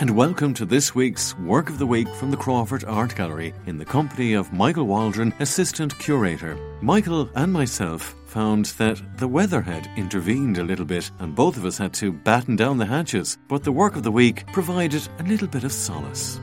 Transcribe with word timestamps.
And 0.00 0.16
welcome 0.16 0.54
to 0.54 0.64
this 0.64 0.94
week's 0.94 1.36
Work 1.36 1.68
of 1.68 1.78
the 1.78 1.86
Week 1.86 2.08
from 2.14 2.30
the 2.30 2.36
Crawford 2.38 2.84
Art 2.84 3.14
Gallery 3.14 3.52
in 3.66 3.76
the 3.76 3.84
company 3.84 4.32
of 4.32 4.50
Michael 4.50 4.86
Waldron, 4.86 5.34
Assistant 5.40 5.98
Curator. 5.98 6.56
Michael 6.80 7.28
and 7.34 7.52
myself 7.52 8.16
found 8.24 8.64
that 8.78 9.18
the 9.18 9.28
weather 9.28 9.60
had 9.60 9.90
intervened 9.98 10.56
a 10.56 10.64
little 10.64 10.86
bit 10.86 11.10
and 11.18 11.34
both 11.34 11.58
of 11.58 11.66
us 11.66 11.76
had 11.76 11.92
to 11.92 12.12
batten 12.12 12.56
down 12.56 12.78
the 12.78 12.86
hatches, 12.86 13.36
but 13.46 13.62
the 13.62 13.72
Work 13.72 13.94
of 13.94 14.02
the 14.02 14.10
Week 14.10 14.50
provided 14.54 15.06
a 15.18 15.24
little 15.24 15.48
bit 15.48 15.64
of 15.64 15.72
solace. 15.72 16.40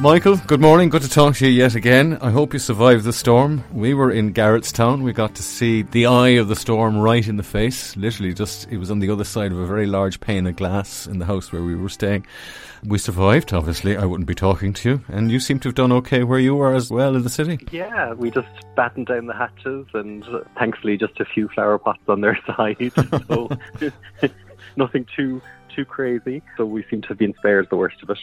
Michael, 0.00 0.36
good 0.46 0.60
morning. 0.60 0.90
Good 0.90 1.02
to 1.02 1.10
talk 1.10 1.34
to 1.36 1.46
you 1.48 1.50
yet 1.50 1.74
again. 1.74 2.18
I 2.20 2.30
hope 2.30 2.52
you 2.52 2.60
survived 2.60 3.02
the 3.02 3.12
storm. 3.12 3.64
We 3.72 3.94
were 3.94 4.12
in 4.12 4.32
Garrettstown. 4.32 5.02
We 5.02 5.12
got 5.12 5.34
to 5.34 5.42
see 5.42 5.82
the 5.82 6.06
eye 6.06 6.38
of 6.38 6.46
the 6.46 6.54
storm 6.54 6.96
right 6.96 7.26
in 7.26 7.36
the 7.36 7.42
face. 7.42 7.96
Literally, 7.96 8.32
just 8.32 8.68
it 8.70 8.76
was 8.76 8.92
on 8.92 9.00
the 9.00 9.10
other 9.10 9.24
side 9.24 9.50
of 9.50 9.58
a 9.58 9.66
very 9.66 9.88
large 9.88 10.20
pane 10.20 10.46
of 10.46 10.54
glass 10.54 11.08
in 11.08 11.18
the 11.18 11.24
house 11.24 11.50
where 11.50 11.64
we 11.64 11.74
were 11.74 11.88
staying. 11.88 12.24
We 12.84 12.98
survived, 12.98 13.52
obviously. 13.52 13.96
I 13.96 14.04
wouldn't 14.04 14.28
be 14.28 14.36
talking 14.36 14.72
to 14.74 14.88
you. 14.88 15.04
And 15.08 15.32
you 15.32 15.40
seem 15.40 15.58
to 15.60 15.68
have 15.68 15.74
done 15.74 15.90
okay 15.90 16.22
where 16.22 16.38
you 16.38 16.54
were 16.54 16.76
as 16.76 16.92
well 16.92 17.16
in 17.16 17.24
the 17.24 17.28
city. 17.28 17.58
Yeah, 17.72 18.12
we 18.12 18.30
just 18.30 18.46
battened 18.76 19.08
down 19.08 19.26
the 19.26 19.34
hatches 19.34 19.88
and 19.94 20.22
uh, 20.28 20.42
thankfully 20.56 20.96
just 20.96 21.18
a 21.18 21.24
few 21.24 21.48
flower 21.48 21.76
pots 21.76 22.02
on 22.06 22.20
their 22.20 22.38
side. 22.46 22.92
so 23.26 23.48
nothing 24.76 25.06
too 25.16 25.42
too 25.74 25.84
crazy. 25.84 26.40
So 26.56 26.66
we 26.66 26.84
seem 26.88 27.02
to 27.02 27.08
have 27.08 27.18
been 27.18 27.34
spared 27.38 27.68
the 27.68 27.76
worst 27.76 28.00
of 28.04 28.10
it. 28.10 28.18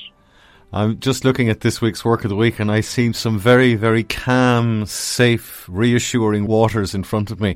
I'm 0.75 0.99
just 0.99 1.23
looking 1.23 1.47
at 1.47 1.61
this 1.61 1.79
week's 1.79 2.03
work 2.03 2.25
of 2.25 2.29
the 2.29 2.35
week 2.35 2.59
and 2.59 2.69
I 2.69 2.81
see 2.81 3.13
some 3.13 3.39
very, 3.39 3.75
very 3.75 4.03
calm, 4.03 4.85
safe, 4.85 5.65
reassuring 5.69 6.47
waters 6.47 6.93
in 6.93 7.03
front 7.03 7.31
of 7.31 7.39
me, 7.39 7.55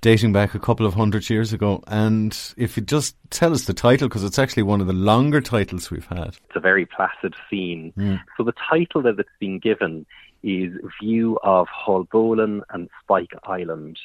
dating 0.00 0.32
back 0.32 0.54
a 0.54 0.58
couple 0.58 0.86
of 0.86 0.94
hundred 0.94 1.28
years 1.28 1.52
ago. 1.52 1.84
And 1.86 2.34
if 2.56 2.78
you 2.78 2.82
just 2.82 3.14
tell 3.28 3.52
us 3.52 3.66
the 3.66 3.74
title, 3.74 4.08
because 4.08 4.24
it's 4.24 4.38
actually 4.38 4.62
one 4.62 4.80
of 4.80 4.86
the 4.86 4.94
longer 4.94 5.42
titles 5.42 5.90
we've 5.90 6.06
had. 6.06 6.28
It's 6.28 6.56
a 6.56 6.60
very 6.60 6.86
placid 6.86 7.34
scene. 7.50 7.92
Mm. 7.94 8.22
So 8.38 8.42
the 8.42 8.54
title 8.70 9.02
that 9.02 9.20
it's 9.20 9.28
been 9.38 9.58
given 9.58 10.06
is 10.42 10.72
View 11.02 11.38
of 11.42 11.66
Haulbowline 11.68 12.62
and 12.70 12.88
Spike 13.02 13.34
Island 13.44 13.98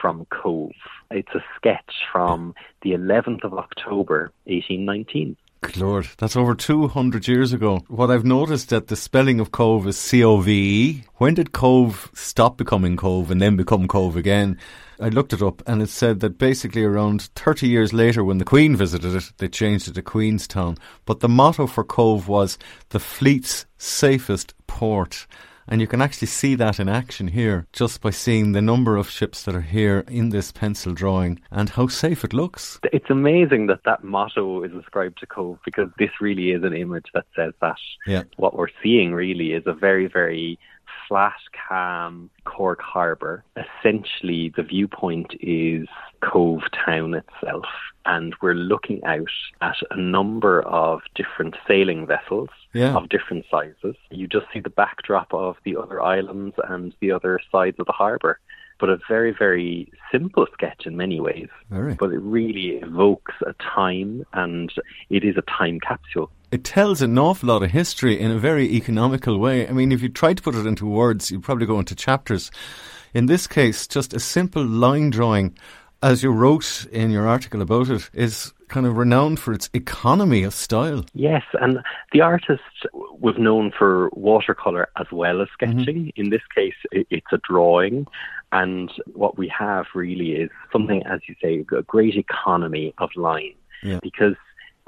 from 0.00 0.26
Cove. 0.30 0.72
It's 1.10 1.34
a 1.34 1.44
sketch 1.56 1.92
from 2.10 2.54
the 2.80 2.92
11th 2.92 3.44
of 3.44 3.52
October, 3.52 4.32
1819. 4.44 5.36
Lord, 5.76 6.08
that's 6.18 6.36
over 6.36 6.54
200 6.54 7.26
years 7.26 7.52
ago. 7.52 7.80
What 7.88 8.10
I've 8.10 8.24
noticed 8.24 8.70
that 8.70 8.86
the 8.86 8.96
spelling 8.96 9.40
of 9.40 9.50
Cove 9.50 9.86
is 9.86 9.98
C-O-V-E. 9.98 11.04
When 11.16 11.34
did 11.34 11.52
Cove 11.52 12.10
stop 12.14 12.56
becoming 12.56 12.96
Cove 12.96 13.30
and 13.30 13.40
then 13.40 13.56
become 13.56 13.88
Cove 13.88 14.16
again? 14.16 14.58
I 15.00 15.08
looked 15.08 15.32
it 15.32 15.42
up 15.42 15.62
and 15.66 15.82
it 15.82 15.88
said 15.90 16.20
that 16.20 16.38
basically 16.38 16.84
around 16.84 17.22
30 17.34 17.68
years 17.68 17.92
later 17.92 18.24
when 18.24 18.38
the 18.38 18.44
Queen 18.44 18.76
visited 18.76 19.14
it, 19.14 19.32
they 19.38 19.48
changed 19.48 19.88
it 19.88 19.94
to 19.94 20.02
Queenstown. 20.02 20.76
But 21.04 21.20
the 21.20 21.28
motto 21.28 21.66
for 21.66 21.84
Cove 21.84 22.28
was 22.28 22.58
the 22.90 23.00
fleet's 23.00 23.66
safest 23.78 24.54
port. 24.66 25.26
And 25.68 25.80
you 25.80 25.86
can 25.86 26.00
actually 26.00 26.28
see 26.28 26.54
that 26.54 26.80
in 26.80 26.88
action 26.88 27.28
here 27.28 27.66
just 27.72 28.00
by 28.00 28.10
seeing 28.10 28.52
the 28.52 28.62
number 28.62 28.96
of 28.96 29.10
ships 29.10 29.44
that 29.44 29.54
are 29.54 29.60
here 29.60 30.04
in 30.08 30.30
this 30.30 30.50
pencil 30.50 30.94
drawing 30.94 31.40
and 31.50 31.68
how 31.70 31.88
safe 31.88 32.24
it 32.24 32.32
looks. 32.32 32.80
It's 32.92 33.10
amazing 33.10 33.66
that 33.66 33.84
that 33.84 34.02
motto 34.02 34.62
is 34.62 34.72
ascribed 34.74 35.18
to 35.20 35.26
Cove 35.26 35.58
because 35.64 35.88
this 35.98 36.10
really 36.20 36.52
is 36.52 36.64
an 36.64 36.74
image 36.74 37.06
that 37.12 37.26
says 37.36 37.52
that. 37.60 37.76
Yeah. 38.06 38.22
What 38.36 38.54
we're 38.54 38.68
seeing 38.82 39.12
really 39.12 39.52
is 39.52 39.64
a 39.66 39.74
very, 39.74 40.06
very 40.06 40.58
flat, 41.08 41.32
calm 41.68 42.30
Cork 42.44 42.80
Harbour. 42.82 43.42
Essentially, 43.56 44.52
the 44.54 44.62
viewpoint 44.62 45.34
is 45.40 45.88
Cove 46.20 46.62
Town 46.84 47.14
itself, 47.14 47.64
and 48.04 48.34
we're 48.42 48.54
looking 48.54 49.02
out 49.04 49.28
at 49.62 49.76
a 49.90 49.96
number 50.00 50.62
of 50.62 51.00
different 51.14 51.56
sailing 51.66 52.06
vessels 52.06 52.50
Yeah. 52.74 52.94
of 52.94 53.08
different 53.08 53.46
sizes. 53.50 53.96
You 54.10 54.28
just 54.28 54.46
see 54.52 54.60
the 54.60 54.70
backdrop 54.70 55.32
of 55.32 55.56
the 55.64 55.76
other 55.76 56.02
islands 56.02 56.54
and 56.68 56.94
the 57.00 57.12
other 57.12 57.40
sides 57.50 57.78
of 57.80 57.86
the 57.86 57.92
harbour. 57.92 58.38
But 58.80 58.90
a 58.90 58.98
very, 59.08 59.32
very 59.32 59.90
simple 60.12 60.46
sketch 60.52 60.86
in 60.86 60.96
many 60.96 61.20
ways. 61.20 61.48
But 61.98 62.12
it 62.12 62.20
really 62.20 62.76
evokes 62.76 63.34
a 63.44 63.52
time 63.54 64.24
and 64.34 64.72
it 65.10 65.24
is 65.24 65.36
a 65.36 65.42
time 65.42 65.80
capsule. 65.80 66.30
It 66.50 66.64
tells 66.64 67.02
an 67.02 67.18
awful 67.18 67.50
lot 67.50 67.62
of 67.62 67.70
history 67.70 68.18
in 68.18 68.30
a 68.30 68.38
very 68.38 68.72
economical 68.74 69.38
way. 69.38 69.68
I 69.68 69.72
mean, 69.72 69.92
if 69.92 70.00
you 70.02 70.08
try 70.08 70.32
to 70.32 70.42
put 70.42 70.54
it 70.54 70.66
into 70.66 70.86
words, 70.86 71.30
you'd 71.30 71.42
probably 71.42 71.66
go 71.66 71.78
into 71.78 71.94
chapters. 71.94 72.50
In 73.12 73.26
this 73.26 73.46
case, 73.46 73.86
just 73.86 74.14
a 74.14 74.20
simple 74.20 74.64
line 74.64 75.10
drawing, 75.10 75.56
as 76.02 76.22
you 76.22 76.30
wrote 76.30 76.86
in 76.86 77.10
your 77.10 77.26
article 77.26 77.60
about 77.60 77.90
it, 77.90 78.08
is 78.14 78.52
kind 78.68 78.86
of 78.86 78.96
renowned 78.96 79.40
for 79.40 79.52
its 79.52 79.68
economy 79.74 80.42
of 80.42 80.54
style. 80.54 81.04
Yes, 81.14 81.42
and 81.60 81.80
the 82.12 82.20
artist 82.22 82.62
was 82.92 83.34
known 83.38 83.72
for 83.76 84.08
watercolour 84.12 84.88
as 84.98 85.06
well 85.12 85.42
as 85.42 85.48
mm-hmm. 85.60 85.80
sketching. 85.80 86.12
In 86.16 86.30
this 86.30 86.42
case, 86.54 86.74
it's 86.92 87.32
a 87.32 87.38
drawing. 87.38 88.06
And 88.52 88.90
what 89.12 89.36
we 89.36 89.52
have 89.58 89.86
really 89.94 90.32
is 90.32 90.50
something, 90.72 91.02
as 91.04 91.20
you 91.28 91.34
say, 91.42 91.58
a 91.76 91.82
great 91.82 92.16
economy 92.16 92.94
of 92.98 93.10
line. 93.16 93.54
Yeah. 93.82 94.00
Because 94.02 94.36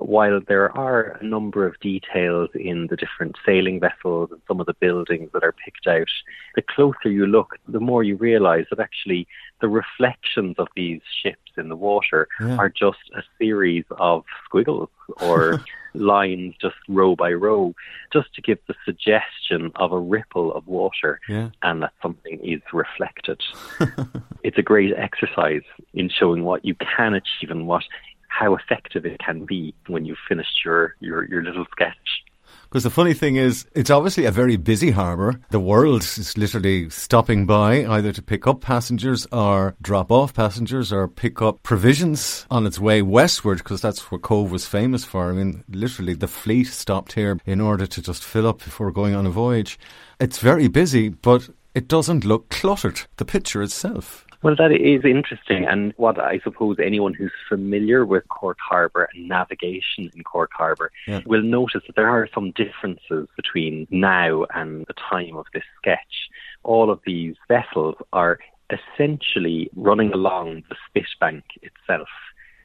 while 0.00 0.40
there 0.48 0.76
are 0.76 1.18
a 1.20 1.24
number 1.24 1.66
of 1.66 1.78
details 1.80 2.50
in 2.54 2.86
the 2.88 2.96
different 2.96 3.36
sailing 3.44 3.80
vessels 3.80 4.30
and 4.32 4.40
some 4.48 4.60
of 4.60 4.66
the 4.66 4.74
buildings 4.74 5.30
that 5.32 5.44
are 5.44 5.52
picked 5.64 5.86
out, 5.86 6.08
the 6.54 6.62
closer 6.62 7.08
you 7.10 7.26
look, 7.26 7.56
the 7.68 7.80
more 7.80 8.02
you 8.02 8.16
realize 8.16 8.66
that 8.70 8.80
actually 8.80 9.26
the 9.60 9.68
reflections 9.68 10.56
of 10.58 10.68
these 10.74 11.00
ships 11.22 11.36
in 11.56 11.68
the 11.68 11.76
water 11.76 12.28
Yeah. 12.40 12.56
are 12.56 12.68
just 12.70 12.98
a 13.14 13.22
series 13.38 13.84
of 13.98 14.24
squiggles 14.44 14.88
or 15.20 15.62
lines 15.94 16.54
just 16.60 16.76
row 16.88 17.14
by 17.16 17.32
row, 17.32 17.74
just 18.12 18.32
to 18.34 18.40
give 18.42 18.58
the 18.68 18.74
suggestion 18.84 19.72
of 19.76 19.92
a 19.92 19.98
ripple 19.98 20.52
of 20.54 20.66
water 20.66 21.20
Yeah. 21.28 21.50
and 21.62 21.82
that 21.82 21.92
something 22.02 22.38
is 22.42 22.62
reflected. 22.72 23.40
it's 24.42 24.56
a 24.58 24.62
great 24.62 24.94
exercise 24.96 25.62
in 25.94 26.08
showing 26.08 26.44
what 26.44 26.64
you 26.64 26.74
can 26.76 27.14
achieve 27.14 27.50
and 27.50 27.66
what 27.66 27.82
how 28.30 28.54
effective 28.54 29.04
it 29.04 29.18
can 29.18 29.44
be 29.44 29.74
when 29.86 30.04
you've 30.04 30.18
finished 30.28 30.64
your, 30.64 30.94
your, 31.00 31.28
your 31.28 31.42
little 31.42 31.66
sketch. 31.72 32.24
Because 32.70 32.84
the 32.84 32.90
funny 32.90 33.14
thing 33.14 33.34
is, 33.34 33.66
it's 33.74 33.90
obviously 33.90 34.26
a 34.26 34.30
very 34.30 34.56
busy 34.56 34.92
harbour. 34.92 35.40
The 35.50 35.58
world 35.58 36.02
is 36.02 36.38
literally 36.38 36.88
stopping 36.88 37.44
by 37.44 37.84
either 37.84 38.12
to 38.12 38.22
pick 38.22 38.46
up 38.46 38.60
passengers 38.60 39.26
or 39.32 39.74
drop 39.82 40.12
off 40.12 40.34
passengers 40.34 40.92
or 40.92 41.08
pick 41.08 41.42
up 41.42 41.64
provisions 41.64 42.46
on 42.48 42.66
its 42.66 42.78
way 42.78 43.02
westward 43.02 43.58
because 43.58 43.80
that's 43.80 44.12
what 44.12 44.22
Cove 44.22 44.52
was 44.52 44.66
famous 44.66 45.04
for. 45.04 45.30
I 45.30 45.32
mean, 45.32 45.64
literally 45.68 46.14
the 46.14 46.28
fleet 46.28 46.68
stopped 46.68 47.14
here 47.14 47.40
in 47.44 47.60
order 47.60 47.88
to 47.88 48.00
just 48.00 48.22
fill 48.22 48.46
up 48.46 48.62
before 48.62 48.92
going 48.92 49.16
on 49.16 49.26
a 49.26 49.30
voyage. 49.30 49.76
It's 50.20 50.38
very 50.38 50.68
busy, 50.68 51.08
but 51.08 51.50
it 51.74 51.88
doesn't 51.88 52.24
look 52.24 52.50
cluttered. 52.50 53.02
The 53.16 53.24
picture 53.24 53.62
itself. 53.62 54.26
Well, 54.42 54.56
that 54.56 54.72
is 54.72 55.04
interesting. 55.04 55.66
And 55.66 55.92
what 55.98 56.18
I 56.18 56.38
suppose 56.42 56.78
anyone 56.82 57.12
who's 57.12 57.32
familiar 57.48 58.06
with 58.06 58.26
Cork 58.28 58.58
Harbour 58.58 59.08
and 59.14 59.28
navigation 59.28 60.10
in 60.14 60.24
Cork 60.24 60.50
Harbour 60.54 60.90
Yeah. 61.06 61.20
will 61.26 61.42
notice 61.42 61.82
that 61.86 61.96
there 61.96 62.08
are 62.08 62.26
some 62.34 62.52
differences 62.52 63.28
between 63.36 63.86
now 63.90 64.44
and 64.54 64.86
the 64.86 64.94
time 64.94 65.36
of 65.36 65.46
this 65.52 65.64
sketch. 65.76 66.30
All 66.62 66.90
of 66.90 67.00
these 67.04 67.36
vessels 67.48 67.96
are 68.14 68.38
essentially 68.70 69.68
running 69.76 70.12
along 70.12 70.62
the 70.70 70.76
Spitbank 70.88 71.42
itself. 71.60 72.08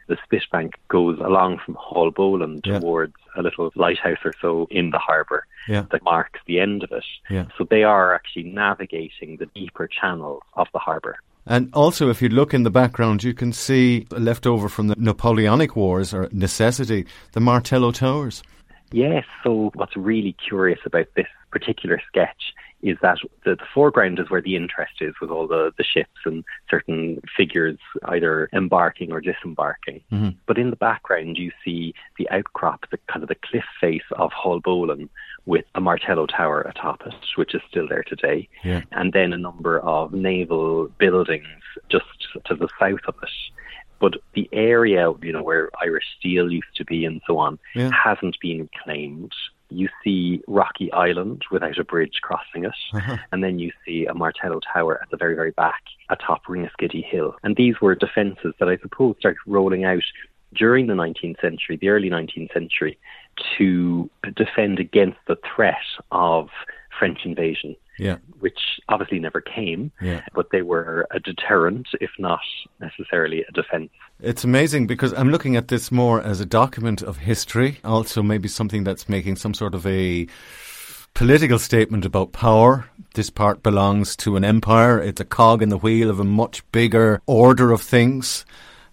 The 0.07 0.17
Spitbank 0.17 0.75
goes 0.87 1.19
along 1.19 1.57
from 1.65 1.75
Haulbowline 1.75 2.61
Yeah. 2.65 2.79
towards 2.79 3.15
a 3.35 3.41
little 3.41 3.71
lighthouse 3.75 4.23
or 4.23 4.33
so 4.39 4.67
in 4.71 4.91
the 4.91 4.99
harbour 4.99 5.45
Yeah. 5.67 5.85
that 5.91 6.03
marks 6.03 6.39
the 6.45 6.59
end 6.61 6.83
of 6.83 6.91
it. 6.93 7.03
So 7.57 7.65
they 7.65 7.83
are 7.83 8.13
actually 8.13 8.43
navigating 8.43 9.37
the 9.37 9.47
deeper 9.47 9.87
channels 9.87 10.41
of 10.53 10.67
the 10.71 10.79
harbour. 10.79 11.17
And 11.47 11.69
also, 11.73 12.09
if 12.09 12.21
you 12.21 12.29
look 12.29 12.53
in 12.53 12.63
the 12.63 12.71
background, 12.71 13.23
you 13.23 13.33
can 13.33 13.53
see 13.53 14.07
left 14.11 14.47
over 14.47 14.67
from 14.67 14.87
the 14.87 14.95
Napoleonic 14.97 15.75
Wars 15.75 16.13
or 16.13 16.27
necessity, 16.31 17.05
the 17.33 17.39
Martello 17.39 17.91
Towers. 17.91 18.41
Yes, 18.91 19.25
so 19.43 19.71
what's 19.75 19.95
really 19.95 20.33
curious 20.33 20.79
about 20.85 21.07
this 21.15 21.27
particular 21.51 22.01
sketch 22.07 22.53
is 22.81 22.97
that 23.01 23.17
the, 23.43 23.55
the 23.55 23.65
foreground 23.73 24.19
is 24.19 24.29
where 24.29 24.41
the 24.41 24.55
interest 24.55 24.93
is 25.01 25.13
with 25.19 25.31
all 25.31 25.47
the, 25.47 25.71
the 25.77 25.83
ships 25.83 26.19
and 26.25 26.43
certain 26.69 27.19
figures 27.35 27.77
either 28.05 28.47
embarking 28.53 29.11
or 29.11 29.21
disembarking. 29.21 30.01
Mm-hmm. 30.11 30.29
But 30.45 30.57
in 30.57 30.69
the 30.69 30.75
background, 30.75 31.37
you 31.37 31.51
see 31.63 31.93
the 32.19 32.29
outcrop, 32.29 32.85
the 32.91 32.99
kind 33.11 33.23
of 33.23 33.29
the 33.29 33.35
cliff 33.35 33.63
face 33.81 34.03
of 34.13 34.31
Haulbowline 34.31 35.09
with 35.45 35.65
a 35.75 35.81
Martello 35.81 36.25
Tower 36.25 36.61
atop 36.61 37.01
it, 37.05 37.13
which 37.35 37.53
is 37.53 37.61
still 37.69 37.87
there 37.87 38.03
today, 38.03 38.47
Yeah. 38.63 38.81
and 38.91 39.13
then 39.13 39.31
a 39.33 39.37
number 39.37 39.79
of 39.79 40.13
naval 40.13 40.87
buildings 40.97 41.45
just 41.89 42.05
to 42.45 42.55
the 42.55 42.67
south 42.79 43.01
of 43.07 43.15
it. 43.21 43.29
But 43.99 44.15
the 44.33 44.49
area, 44.51 45.11
you 45.21 45.31
know, 45.31 45.43
where 45.43 45.69
Irish 45.81 46.05
Steel 46.19 46.51
used 46.51 46.75
to 46.75 46.85
be 46.85 47.05
and 47.05 47.21
so 47.27 47.37
on, 47.37 47.59
Yeah. 47.75 47.91
hasn't 47.91 48.37
been 48.41 48.69
claimed. 48.83 49.31
You 49.69 49.89
see 50.03 50.41
Rocky 50.47 50.91
Island 50.91 51.43
without 51.49 51.77
a 51.77 51.83
bridge 51.83 52.19
crossing 52.21 52.65
it, 52.65 52.73
Uh-huh. 52.93 53.17
and 53.31 53.43
then 53.43 53.57
you 53.59 53.71
see 53.85 54.05
a 54.05 54.13
Martello 54.13 54.59
Tower 54.73 54.99
at 55.01 55.09
the 55.11 55.17
very, 55.17 55.35
very 55.35 55.51
back 55.51 55.81
atop 56.09 56.45
Ringaskiddy 56.45 57.03
Hill. 57.03 57.35
And 57.43 57.55
these 57.55 57.79
were 57.81 57.95
defences 57.95 58.53
that 58.59 58.69
I 58.69 58.77
suppose 58.77 59.15
started 59.19 59.39
rolling 59.47 59.83
out 59.85 60.03
during 60.53 60.87
the 60.87 60.93
19th 60.93 61.39
century, 61.41 61.77
the 61.77 61.89
early 61.89 62.09
19th 62.09 62.53
century, 62.53 62.97
to 63.57 64.09
defend 64.35 64.79
against 64.79 65.17
the 65.27 65.37
threat 65.55 65.75
of 66.11 66.49
French 66.97 67.19
invasion 67.25 67.75
Yeah. 67.97 68.17
which 68.39 68.59
obviously 68.89 69.19
never 69.19 69.41
came, 69.41 69.91
Yeah. 70.01 70.21
but 70.33 70.49
they 70.51 70.61
were 70.61 71.07
a 71.11 71.19
deterrent, 71.19 71.87
if 71.99 72.11
not 72.19 72.39
necessarily 72.79 73.43
a 73.47 73.51
defence. 73.51 73.89
It's 74.21 74.43
amazing 74.45 74.87
because 74.87 75.13
I'm 75.13 75.29
looking 75.29 75.55
at 75.57 75.67
this 75.69 75.91
more 75.91 76.21
as 76.21 76.39
a 76.41 76.45
document 76.45 77.01
of 77.01 77.17
history, 77.17 77.79
also 77.83 78.21
maybe 78.23 78.47
something 78.47 78.83
that's 78.85 79.09
making 79.09 79.35
some 79.37 79.53
sort 79.53 79.73
of 79.75 79.85
a 79.85 80.27
political 81.13 81.59
statement 81.59 82.05
about 82.05 82.31
power. 82.33 82.85
This 83.13 83.29
part 83.29 83.63
belongs 83.63 84.15
to 84.17 84.35
an 84.35 84.43
empire. 84.43 84.99
It's 85.01 85.21
a 85.21 85.25
cog 85.25 85.61
in 85.61 85.69
the 85.69 85.77
wheel 85.77 86.09
of 86.09 86.19
a 86.19 86.25
much 86.25 86.69
bigger 86.71 87.21
order 87.25 87.71
of 87.71 87.81
things. 87.81 88.45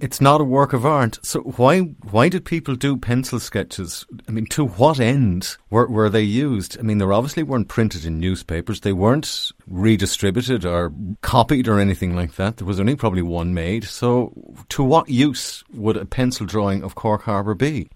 It's 0.03 0.21
not 0.21 0.41
a 0.41 0.45
work 0.45 0.73
of 0.73 0.85
art. 0.85 1.21
So 1.23 1.43
why 1.43 1.79
why 2.11 2.29
did 2.29 2.45
people 2.45 2.75
do 2.75 2.97
pencil 2.97 3.39
sketches? 3.39 4.05
I 4.27 4.33
mean, 4.33 4.47
to 4.47 4.67
what 4.67 4.99
end 4.99 5.57
were, 5.71 5.87
were 5.87 6.11
they 6.11 6.23
used? 6.23 6.77
I 6.77 6.83
mean, 6.83 6.99
they 6.99 7.05
obviously 7.05 7.45
weren't 7.45 7.69
printed 7.69 8.05
in 8.05 8.19
newspapers. 8.19 8.81
They 8.81 8.93
weren't 8.93 9.53
redistributed 9.69 10.65
or 10.65 10.93
copied 11.21 11.69
or 11.69 11.79
anything 11.79 12.17
like 12.17 12.35
that. 12.35 12.57
There 12.57 12.67
was 12.67 12.81
only 12.81 12.97
probably 12.97 13.23
one 13.23 13.55
made. 13.55 13.85
So 13.85 14.33
to 14.71 14.83
what 14.83 15.09
use 15.09 15.63
would 15.73 15.97
a 15.97 16.05
pencil 16.05 16.47
drawing 16.47 16.83
of 16.83 16.97
Cork 16.97 17.23
Harbour 17.23 17.55
be? 17.55 17.89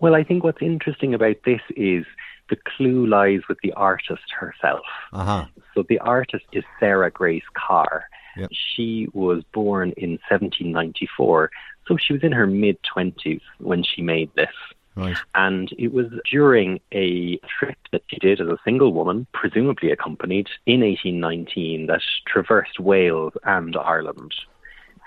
Well, 0.00 0.16
I 0.16 0.24
think 0.24 0.42
what's 0.42 0.60
interesting 0.60 1.14
about 1.14 1.36
this 1.44 1.60
is 1.76 2.04
the 2.50 2.56
clue 2.76 3.06
lies 3.06 3.42
with 3.48 3.58
the 3.62 3.72
artist 3.74 4.32
herself. 4.36 4.84
Uh-huh. 5.12 5.46
So 5.76 5.84
the 5.88 6.00
artist 6.00 6.46
is 6.52 6.64
Sarah 6.80 7.12
Grace 7.12 7.44
Carr. 7.54 8.06
Yep. 8.36 8.50
She 8.52 9.08
was 9.12 9.42
born 9.52 9.92
in 9.96 10.12
1794, 10.30 11.50
so 11.86 11.96
she 11.96 12.12
was 12.12 12.22
in 12.22 12.32
her 12.32 12.46
mid 12.46 12.78
20s 12.94 13.40
when 13.58 13.82
she 13.82 14.02
made 14.02 14.30
this. 14.34 14.54
Right. 14.94 15.16
And 15.34 15.70
it 15.78 15.92
was 15.92 16.06
during 16.30 16.80
a 16.92 17.38
trip 17.58 17.78
that 17.92 18.02
she 18.08 18.16
did 18.18 18.40
as 18.40 18.48
a 18.48 18.58
single 18.64 18.92
woman, 18.92 19.26
presumably 19.32 19.90
accompanied, 19.90 20.48
in 20.66 20.80
1819 20.80 21.86
that 21.86 22.02
traversed 22.26 22.78
Wales 22.78 23.32
and 23.44 23.76
Ireland. 23.76 24.34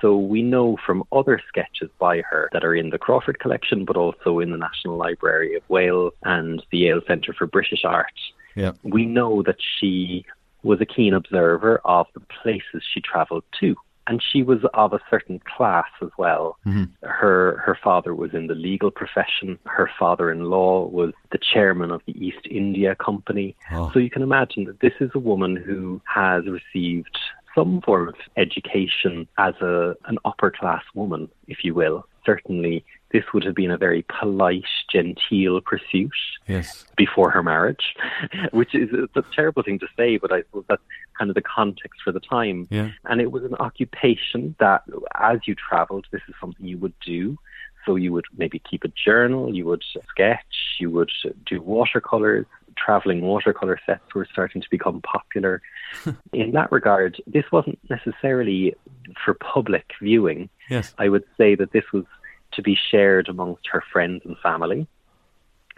So 0.01 0.17
we 0.17 0.41
know 0.41 0.77
from 0.85 1.03
other 1.11 1.39
sketches 1.47 1.89
by 1.99 2.21
her 2.21 2.49
that 2.51 2.65
are 2.65 2.75
in 2.75 2.89
the 2.89 2.97
Crawford 2.97 3.39
collection, 3.39 3.85
but 3.85 3.95
also 3.95 4.39
in 4.39 4.51
the 4.51 4.57
National 4.57 4.97
Library 4.97 5.55
of 5.55 5.63
Wales 5.69 6.13
and 6.23 6.63
the 6.71 6.79
Yale 6.79 7.01
Centre 7.07 7.33
for 7.33 7.47
British 7.47 7.85
Art. 7.85 8.11
Yeah. 8.55 8.71
We 8.83 9.05
know 9.05 9.41
that 9.43 9.57
she 9.79 10.25
was 10.65 10.81
a 10.81 10.85
keen 10.85 11.13
observer 11.13 11.79
of 11.85 12.07
the 12.13 12.19
places 12.41 12.83
she 12.93 12.99
travelled 12.99 13.43
to. 13.59 13.75
And 14.07 14.21
she 14.21 14.43
was 14.43 14.59
of 14.75 14.93
a 14.93 14.99
certain 15.09 15.39
class 15.57 15.87
as 16.01 16.09
well. 16.15 16.57
Mm-hmm. 16.67 16.83
Her 17.07 17.63
her 17.65 17.75
father 17.83 18.13
was 18.13 18.35
in 18.35 18.45
the 18.45 18.53
legal 18.53 18.91
profession. 18.91 19.57
Her 19.65 19.89
father-in-law 19.97 20.89
was 20.89 21.13
the 21.31 21.39
chairman 21.39 21.89
of 21.89 22.01
the 22.05 22.13
East 22.23 22.45
India 22.51 22.95
Company. 22.95 23.55
Oh. 23.71 23.89
So 23.93 23.99
you 23.99 24.11
can 24.11 24.21
imagine 24.21 24.65
that 24.65 24.79
this 24.79 24.93
is 24.99 25.09
a 25.15 25.19
woman 25.19 25.55
who 25.55 26.01
has 26.05 26.43
received 26.45 27.17
some 27.55 27.81
form 27.81 28.09
of 28.09 28.15
education 28.37 29.27
as 29.39 29.55
a 29.61 29.95
an 30.05 30.19
upper 30.23 30.51
class 30.51 30.83
woman, 30.93 31.27
if 31.47 31.63
you 31.63 31.73
will. 31.73 32.05
Certainly, 32.25 32.83
this 33.11 33.23
would 33.33 33.43
have 33.43 33.55
been 33.55 33.71
a 33.71 33.77
very 33.77 34.03
polite, 34.19 34.65
genteel 34.91 35.61
pursuit 35.61 36.11
Yes. 36.47 36.85
before 36.97 37.29
her 37.31 37.43
marriage, 37.43 37.95
which 38.51 38.73
is 38.73 38.89
a 38.93 39.23
terrible 39.33 39.63
thing 39.63 39.79
to 39.79 39.87
say, 39.97 40.17
but 40.17 40.31
I 40.31 40.41
suppose 40.41 40.65
that's 40.67 40.81
kind 41.17 41.29
of 41.29 41.35
the 41.35 41.41
context 41.41 42.01
for 42.03 42.11
the 42.11 42.19
time. 42.19 42.67
Yeah. 42.69 42.91
And 43.05 43.21
it 43.21 43.31
was 43.31 43.43
an 43.43 43.55
occupation 43.55 44.55
that, 44.59 44.83
as 45.15 45.39
you 45.45 45.55
travelled, 45.55 46.07
this 46.11 46.21
is 46.27 46.35
something 46.39 46.65
you 46.65 46.77
would 46.79 46.93
do. 47.05 47.37
So 47.85 47.95
you 47.95 48.11
would 48.13 48.25
maybe 48.35 48.59
keep 48.59 48.83
a 48.83 48.87
journal, 48.89 49.53
you 49.53 49.65
would 49.65 49.83
sketch, 50.09 50.77
you 50.79 50.89
would 50.89 51.11
do 51.45 51.61
watercolors. 51.61 52.47
Traveling 52.77 53.21
watercolor 53.21 53.79
sets 53.85 54.13
were 54.13 54.27
starting 54.31 54.61
to 54.61 54.69
become 54.69 55.01
popular. 55.01 55.61
In 56.33 56.51
that 56.51 56.71
regard, 56.71 57.21
this 57.25 57.45
wasn't 57.51 57.79
necessarily 57.89 58.75
for 59.23 59.33
public 59.33 59.91
viewing. 60.01 60.49
Yes. 60.69 60.93
I 60.97 61.09
would 61.09 61.23
say 61.37 61.55
that 61.55 61.71
this 61.71 61.85
was 61.93 62.05
to 62.53 62.61
be 62.61 62.77
shared 62.91 63.27
amongst 63.27 63.67
her 63.71 63.83
friends 63.91 64.21
and 64.25 64.37
family, 64.39 64.87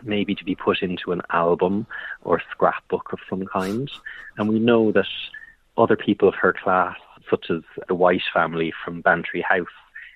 maybe 0.04 0.36
to 0.36 0.44
be 0.44 0.56
put 0.56 0.82
into 0.82 1.12
an 1.12 1.22
album 1.32 1.88
or 2.24 2.42
scrapbook 2.52 3.14
of 3.14 3.20
some 3.30 3.46
kind. 3.46 3.90
And 4.38 4.50
we 4.50 4.60
know 4.60 4.92
that 4.92 5.08
other 5.78 5.96
people 5.96 6.28
of 6.28 6.36
her 6.36 6.54
class, 6.54 6.98
such 7.30 7.50
as 7.50 7.62
the 7.88 7.96
White 7.96 8.22
family 8.34 8.74
from 8.84 9.02
Bantry 9.02 9.42
House, 9.42 9.68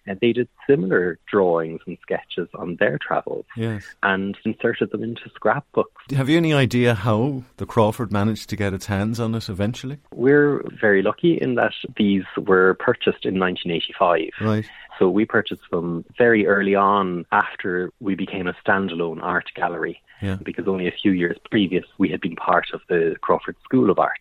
and 0.06 0.20
they 0.20 0.34
did 0.34 0.48
similar 0.68 1.20
drawings 1.30 1.82
and 1.86 1.98
sketches 2.02 2.48
on 2.56 2.76
their 2.80 2.98
travels 2.98 3.46
Yes. 3.56 3.86
and 4.04 4.38
inserted 4.46 4.92
them 4.92 5.04
into 5.04 5.30
scrapbooks. 5.36 5.92
Have 6.16 6.30
you 6.30 6.38
any 6.38 6.54
idea 6.54 6.96
how 6.96 7.44
the 7.58 7.66
Crawford 7.66 8.12
managed 8.12 8.50
to 8.50 8.56
get 8.56 8.74
its 8.74 8.88
hands 8.88 9.20
on 9.20 9.36
it 9.36 9.50
eventually? 9.50 9.98
We're 10.14 10.64
very 10.80 11.02
lucky 11.02 11.38
in 11.40 11.56
that 11.56 11.74
these 11.98 12.24
were 12.38 12.76
purchased 12.76 13.26
in 13.26 13.40
1985. 13.40 14.30
Right. 14.42 14.66
So 15.00 15.10
we 15.10 15.26
purchased 15.26 15.64
them 15.72 16.06
very 16.18 16.46
early 16.46 16.76
on 16.76 17.26
after 17.32 17.92
we 18.00 18.16
became 18.16 18.48
a 18.48 18.54
standalone 18.66 19.22
art 19.24 19.50
gallery. 19.56 20.02
Yeah. 20.22 20.38
Because 20.44 20.68
only 20.68 20.88
a 20.88 20.92
few 20.92 21.12
years 21.14 21.38
previous 21.50 21.86
we 21.98 22.10
had 22.10 22.22
been 22.22 22.36
part 22.36 22.66
of 22.74 22.82
the 22.88 23.16
Crawford 23.22 23.56
School 23.64 23.90
of 23.90 23.98
Art. 23.98 24.20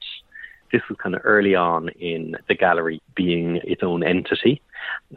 This 0.72 0.82
was 0.88 0.98
kind 1.02 1.14
of 1.14 1.22
early 1.24 1.54
on 1.54 1.88
in 1.90 2.36
the 2.48 2.54
gallery 2.54 3.00
being 3.14 3.56
its 3.64 3.82
own 3.82 4.02
entity. 4.02 4.62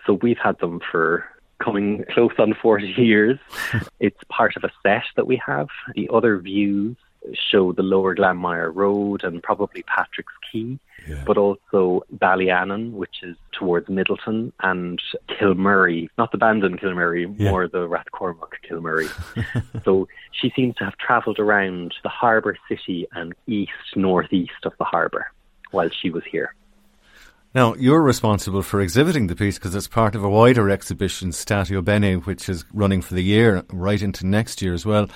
So 0.05 0.13
we've 0.13 0.37
had 0.37 0.59
them 0.59 0.81
for 0.91 1.25
coming 1.63 2.03
close 2.11 2.33
on 2.39 2.53
40 2.61 2.87
years. 2.97 3.39
it's 3.99 4.19
part 4.29 4.55
of 4.57 4.63
a 4.63 4.71
set 4.81 5.03
that 5.15 5.27
we 5.27 5.41
have. 5.45 5.67
The 5.95 6.09
other 6.11 6.37
views 6.39 6.95
show 7.33 7.71
the 7.71 7.83
lower 7.83 8.13
Glanmire 8.13 8.69
Road 8.75 9.23
and 9.23 9.41
probably 9.41 9.83
Patrick's 9.83 10.33
Quay, 10.51 10.77
but 11.25 11.37
also 11.37 12.03
Ballyannan, 12.17 12.91
which 12.91 13.23
is 13.23 13.37
towards 13.53 13.87
Midleton, 13.87 14.51
and 14.59 15.01
Kilmurray, 15.29 16.09
not 16.17 16.33
the 16.33 16.37
Bandon 16.37 16.77
Kilmurray, 16.77 17.33
Yeah. 17.39 17.49
more 17.51 17.69
the 17.69 17.87
Rathcormac 17.87 18.51
Kilmurray. 18.69 19.07
so 19.85 20.09
she 20.33 20.51
seems 20.53 20.75
to 20.75 20.83
have 20.83 20.97
travelled 20.97 21.39
around 21.39 21.93
the 22.03 22.09
harbour 22.09 22.57
city 22.67 23.07
and 23.13 23.33
east, 23.47 23.71
northeast 23.95 24.65
of 24.65 24.73
the 24.77 24.83
harbour 24.85 25.27
while 25.73 25.89
she 26.01 26.09
was 26.09 26.23
here. 26.31 26.53
Now, 27.55 27.75
you're 27.75 28.01
responsible 28.01 28.63
for 28.63 28.81
exhibiting 28.81 29.27
the 29.27 29.35
piece 29.35 29.59
because 29.59 29.75
it's 29.75 29.87
part 29.87 30.15
of 30.15 30.23
a 30.23 30.29
wider 30.29 30.71
exhibition, 30.71 31.29
Statio 31.29 31.83
Bene, 31.83 32.15
which 32.15 32.49
is 32.49 32.65
running 32.73 33.01
for 33.01 33.13
the 33.13 33.23
year, 33.23 33.63
right 33.71 34.01
into 34.01 34.25
next 34.25 34.61
year 34.61 34.73
as 34.73 34.87
well. 34.87 35.07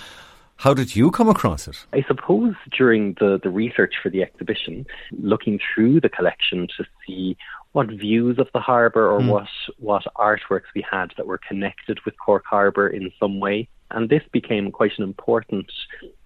How 0.57 0.73
did 0.73 0.95
you 0.95 1.09
come 1.09 1.29
across 1.29 1.67
it? 1.67 1.85
I 1.93 2.03
suppose 2.07 2.53
during 2.75 3.15
the, 3.19 3.39
the 3.41 3.49
research 3.49 3.95
for 4.01 4.09
the 4.09 4.21
exhibition, 4.21 4.85
looking 5.19 5.59
through 5.73 6.01
the 6.01 6.09
collection 6.09 6.67
to 6.77 6.85
see 7.05 7.37
what 7.73 7.87
views 7.89 8.39
of 8.39 8.47
the 8.53 8.59
harbour 8.59 9.07
or 9.07 9.19
mm. 9.19 9.29
what 9.29 9.47
what 9.77 10.03
artworks 10.15 10.73
we 10.73 10.83
had 10.89 11.11
that 11.17 11.27
were 11.27 11.39
connected 11.39 11.99
with 12.05 12.17
Cork 12.17 12.43
Harbour 12.45 12.87
in 12.87 13.11
some 13.19 13.39
way. 13.39 13.69
And 13.91 14.09
this 14.09 14.23
became 14.31 14.71
quite 14.71 14.93
an 14.97 15.03
important 15.03 15.71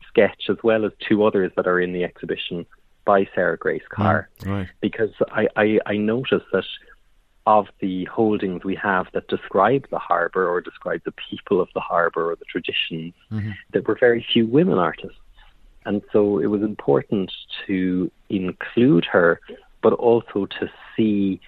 sketch 0.08 0.44
as 0.50 0.58
well 0.64 0.86
as 0.86 0.92
two 1.08 1.26
others 1.26 1.52
that 1.56 1.68
are 1.68 1.80
in 1.80 1.94
the 1.94 2.04
exhibition 2.04 2.66
by 3.06 3.28
Sarah 3.34 3.58
Grace 3.58 3.84
Carr. 3.90 4.30
Mm, 4.42 4.52
right. 4.52 4.68
Because 4.82 5.12
I, 5.32 5.48
I, 5.56 5.80
I 5.86 5.98
noticed 5.98 6.46
that 6.54 6.66
of 7.48 7.68
the 7.80 8.06
holdings 8.06 8.64
we 8.64 8.76
have 8.76 9.08
that 9.14 9.28
describe 9.28 9.88
the 9.90 9.98
harbour 9.98 10.48
or 10.48 10.62
describe 10.62 11.02
the 11.06 11.14
people 11.30 11.60
of 11.60 11.70
the 11.74 11.80
harbour 11.80 12.32
or 12.32 12.36
the 12.36 12.46
traditions, 12.46 13.14
mm-hmm. 13.32 13.52
there 13.72 13.82
were 13.82 13.98
very 14.00 14.26
few 14.32 14.46
women 14.46 14.78
artists. 14.78 15.18
And 15.86 16.04
so 16.14 16.38
it 16.38 16.46
was 16.46 16.62
important 16.62 17.32
to 17.66 18.12
include 18.30 19.06
her, 19.06 19.42
but 19.82 19.94
also 19.94 20.46
to 20.60 20.70
see 20.96 21.42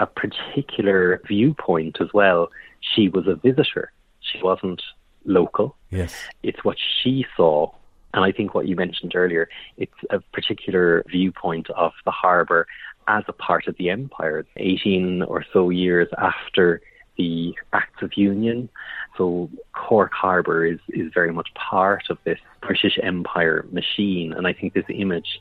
a 0.00 0.06
particular 0.06 1.20
viewpoint 1.26 1.98
as 2.00 2.08
well. 2.12 2.50
She 2.80 3.08
was 3.08 3.28
a 3.28 3.36
visitor. 3.36 3.92
She 4.20 4.42
wasn't 4.42 4.82
local. 5.24 5.76
Yes. 5.90 6.14
It's 6.42 6.64
what 6.64 6.76
she 6.78 7.24
saw. 7.36 7.72
And 8.14 8.24
I 8.24 8.32
think 8.32 8.54
what 8.54 8.66
you 8.66 8.76
mentioned 8.76 9.12
earlier, 9.14 9.48
it's 9.76 9.92
a 10.10 10.20
particular 10.32 11.04
viewpoint 11.08 11.68
of 11.70 11.92
the 12.04 12.10
harbour 12.10 12.66
as 13.06 13.24
a 13.28 13.32
part 13.32 13.66
of 13.66 13.76
the 13.78 13.90
empire, 13.90 14.46
18 14.56 15.22
or 15.22 15.44
so 15.52 15.70
years 15.70 16.08
after 16.18 16.80
the 17.16 17.54
Acts 17.72 18.02
of 18.02 18.16
Union. 18.16 18.68
So 19.16 19.50
Cork 19.72 20.12
Harbour 20.12 20.64
is, 20.64 20.78
is 20.88 21.10
very 21.12 21.32
much 21.32 21.48
part 21.54 22.04
of 22.10 22.18
this 22.24 22.38
British 22.62 22.98
Empire 23.02 23.66
machine. 23.72 24.32
And 24.32 24.46
I 24.46 24.52
think 24.52 24.74
this 24.74 24.84
image 24.88 25.40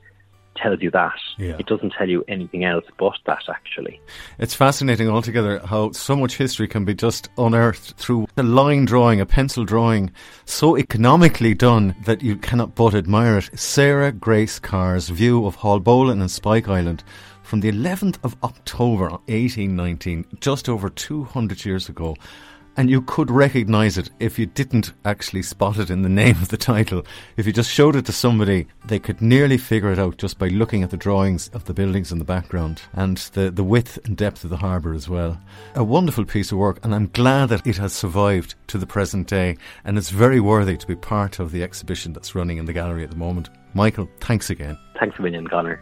tells 0.58 0.82
you 0.82 0.92
that. 0.92 1.18
Yeah. 1.38 1.56
It 1.60 1.68
doesn't 1.68 1.94
tell 1.98 2.10
you 2.10 2.24
anything 2.28 2.64
else 2.64 2.86
but 2.98 3.14
that, 3.26 3.44
actually. 3.50 4.02
It's 4.40 4.56
fascinating 4.56 5.10
altogether 5.10 5.60
how 5.60 5.92
so 5.92 6.16
much 6.16 6.38
history 6.38 6.68
can 6.68 6.86
be 6.86 6.94
just 6.94 7.30
unearthed 7.38 7.94
through 7.98 8.28
a 8.38 8.44
line 8.44 8.86
drawing, 8.86 9.22
a 9.22 9.26
pencil 9.26 9.66
drawing, 9.66 10.12
so 10.46 10.78
economically 10.78 11.54
done 11.54 11.96
that 12.06 12.22
you 12.22 12.36
cannot 12.36 12.76
but 12.76 12.94
admire 12.94 13.38
it. 13.38 13.50
Sarah 13.58 14.12
Grace 14.12 14.60
Carr's 14.60 15.10
view 15.10 15.46
of 15.46 15.58
Haulbowline 15.58 16.22
and 16.22 16.32
Spike 16.32 16.68
Island 16.68 17.04
from 17.44 17.62
the 17.62 17.72
11th 17.72 18.18
of 18.24 18.36
October 18.44 19.10
1819, 19.28 20.26
just 20.42 20.68
over 20.68 20.90
200 20.90 21.66
years 21.66 21.88
ago. 21.88 22.16
And 22.78 22.92
you 22.92 23.02
could 23.02 23.32
recognise 23.32 23.98
it 23.98 24.12
if 24.20 24.38
you 24.38 24.46
didn't 24.46 24.94
actually 25.04 25.42
spot 25.42 25.80
it 25.80 25.90
in 25.90 26.04
the 26.04 26.10
name 26.24 26.36
of 26.36 26.50
the 26.50 26.58
title. 26.58 27.04
If 27.36 27.48
you 27.48 27.52
just 27.52 27.72
showed 27.72 27.96
it 27.96 28.06
to 28.06 28.12
somebody, 28.12 28.68
they 28.86 29.00
could 29.00 29.20
nearly 29.20 29.58
figure 29.58 29.92
it 29.92 29.98
out 29.98 30.18
just 30.18 30.38
by 30.38 30.50
looking 30.50 30.84
at 30.84 30.92
the 30.92 30.98
drawings 30.98 31.50
of 31.50 31.66
the 31.66 31.74
buildings 31.74 32.12
in 32.12 32.20
the 32.20 32.26
background 32.26 32.84
and 32.94 33.18
the, 33.34 33.50
the 33.50 33.64
width 33.64 33.98
and 34.06 34.16
depth 34.16 34.44
of 34.44 34.52
the 34.52 34.58
harbour 34.58 34.94
as 34.94 35.10
well. 35.10 35.42
A 35.74 35.84
wonderful 35.84 36.24
piece 36.24 36.52
of 36.52 36.60
work, 36.60 36.80
and 36.84 36.94
I'm 36.94 37.08
glad 37.08 37.50
that 37.50 37.66
it 37.66 37.78
has 37.78 37.94
survived 37.94 38.54
to 38.68 38.78
the 38.78 38.88
present 38.88 39.28
day, 39.28 39.58
and 39.84 39.98
it's 39.98 40.12
very 40.12 40.40
worthy 40.40 40.78
to 40.78 40.88
be 40.88 40.96
part 40.96 41.40
of 41.40 41.52
the 41.52 41.64
exhibition 41.64 42.14
that's 42.14 42.36
running 42.36 42.58
in 42.58 42.66
the 42.66 42.74
gallery 42.74 43.04
at 43.04 43.10
the 43.10 43.18
moment. 43.18 43.50
Michael, 43.74 44.08
thanks 44.20 44.50
again. 44.50 44.78
Thanks 45.00 45.18
a 45.18 45.22
million, 45.24 45.48
Conor. 45.48 45.82